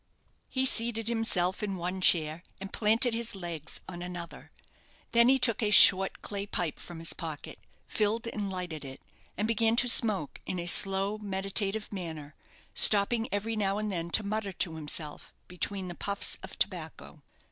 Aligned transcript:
He 0.49 0.65
seated 0.65 1.07
himself 1.07 1.61
in 1.61 1.75
one 1.75 2.01
chair, 2.01 2.41
and 2.59 2.73
planted 2.73 3.13
his 3.13 3.35
legs 3.35 3.79
on 3.87 4.01
another. 4.01 4.49
Then 5.11 5.29
he 5.29 5.37
took 5.37 5.61
a 5.61 5.69
short 5.69 6.23
clay 6.23 6.47
pipe 6.47 6.79
from 6.79 6.97
his 6.97 7.13
pocket, 7.13 7.59
filled 7.85 8.25
and 8.25 8.49
lighted 8.49 8.83
it, 8.83 8.99
and 9.37 9.47
began 9.47 9.75
to 9.75 9.87
smoke, 9.87 10.41
in 10.47 10.57
a 10.57 10.65
slow 10.65 11.19
meditative 11.19 11.93
manner, 11.93 12.33
stopping 12.73 13.29
every 13.31 13.55
now 13.55 13.77
and 13.77 13.91
then 13.91 14.09
to 14.09 14.23
mutter 14.23 14.53
to 14.53 14.73
himself, 14.73 15.35
between 15.47 15.87
the 15.87 15.93
puffs 15.93 16.39
of 16.41 16.57
tobacco. 16.57 17.21